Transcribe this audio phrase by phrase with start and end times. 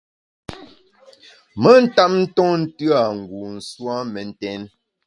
[1.61, 4.61] Me ntap ntonte a ngu nsù a mentèn.